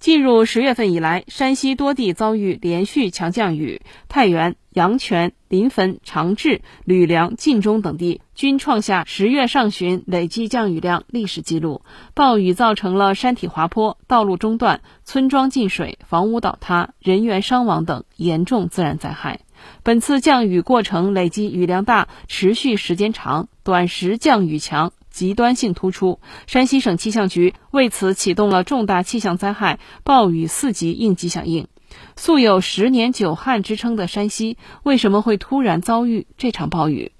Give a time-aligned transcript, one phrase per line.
[0.00, 11.82] 进入十月份以来，山西多地遭遇连续强降雨，太原、阳泉、临汾、长治、吕梁、晋中等地均创下十月上旬累计降雨量历史记录。
[12.14, 19.40] 暴雨造成了山体滑坡、道路中断、村庄进水、房屋倒塌、人员伤亡等严重自然灾害。
[19.82, 24.94] 本次降雨过程累计雨量大，持续时间长，短时降雨强。
[25.10, 31.68] 极端性突出，山西省气象局为此启动了重大气象灾害暴雨四级应急响应。
[32.16, 37.12] 素有“十年九旱”之称的山西，为什么会突然遭遇这场暴雨？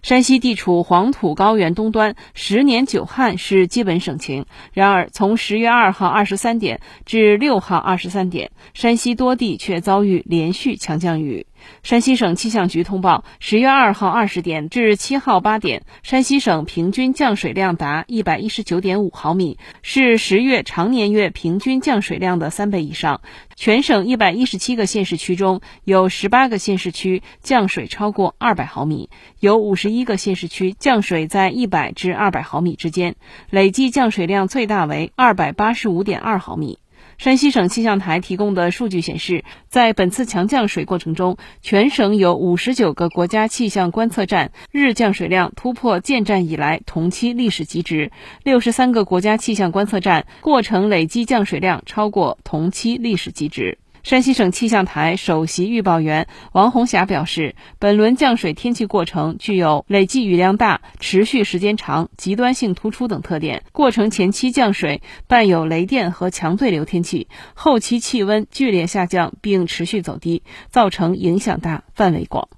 [0.00, 4.46] 山西地处黄土高原东端，十年九旱是基本省情。
[4.72, 11.47] 然而，从十月二号二十三点至六号二十三点，山西多地却遭遇连续强降雨。
[11.82, 23.20] 山西省气象局通报，十月二号二十点至七号八点，山西省平均降水量达一百一十九点五毫米，是十月常年月平均降水量的三倍以上。
[23.54, 29.10] 全省一百一十七个县市区中有十八个县市区降水超过二百毫米，
[29.40, 33.16] 有五十一个县市区降水在一百至二百毫米之间，
[33.50, 36.78] 累计降水量最大为二百八十五点二毫米。
[37.18, 48.12] 山西省气象台提供的数据显示，在本次强降水过程中，全省有五十九个国家气象观测站日降水量突破建站以来同期历史极值，
[48.44, 53.78] 六十三个国家气象观测站过程累计降水量超过同期历史极值。
[54.02, 63.64] 山西省气象台首席预报员王红霞表示，本轮降水天气过程具有累计雨量大、持续时间长、极端性突出等特点。
[63.72, 72.48] 过程前期降水伴有雷电和强对流天气，后期气温剧烈下降并持续走低，造成影响大、范围广。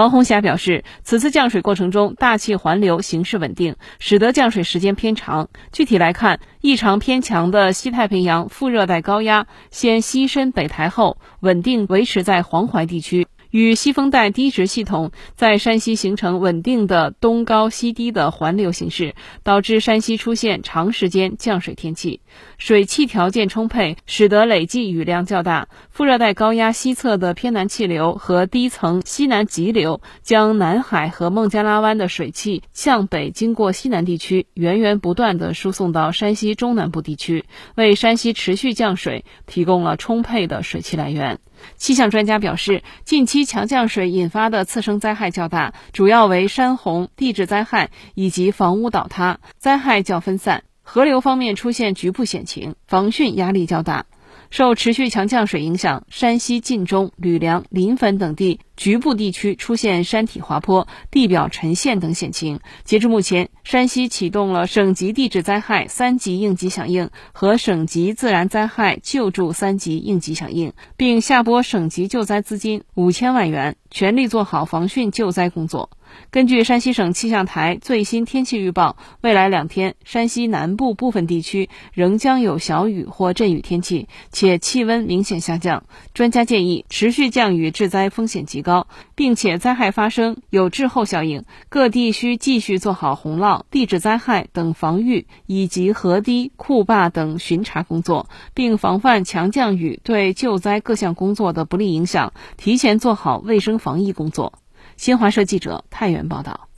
[0.00, 5.50] 王红霞表示，此次降水过程中，大气环流形势稳定，使得降水时间偏长。
[5.72, 13.26] 具体来看，异常偏强的西太平洋副热带高压先西伸北抬后，稳定维持在黄淮地区。
[13.50, 22.20] 与西风带低值系统在山西形成稳定的东高西低的环流形势，导致山西出现长时间降水天气，
[22.58, 25.68] 水汽条件充沛，使得累计雨量较大。
[25.90, 41.40] 副热带高压西侧的偏南气流和低层西南急流将南海和孟加拉湾的水汽向北经过西南地区，源源不断地输送到山西中南部地区，为山西持续降水提供了充沛的水汽来源。
[41.76, 50.62] 气象专家表示，近期强降水引发的次生灾害较大，主要为山洪、地质灾害以及房屋倒塌，灾害较分散。
[50.82, 54.06] 河流方面出现局部险情，防汛压力较大。
[54.50, 62.60] 受持续强降水影响，山西晋中、吕梁、临汾等地局部地区出现山体滑坡、地表沉陷等险情。
[62.82, 75.90] 截至目前，山西启动了省级地质灾害三级应急响应和省级自然灾害救助三级应急响应，并下拨省级救灾资金五千万元，全力做好防汛救灾工作。
[76.30, 85.84] 根据山西省气象台最新天气预报，未来两天，山西南部部分地区仍将有小雨或阵雨天气，且气温明显下降。
[86.12, 88.86] 专家建议，持续降雨致灾风险极高高，
[89.16, 104.52] 并且灾害发生有滞后效应，各地需继续做好洪涝、地质灾害等防御以及河堤、库坝等巡查工作，并防范强降雨对救灾各项工作的不利影响，提前做好卫生防疫工作。
[104.96, 106.69] 新华社记者太原报道。